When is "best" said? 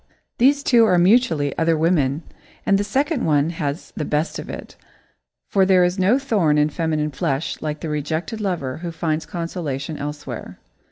4.03-4.39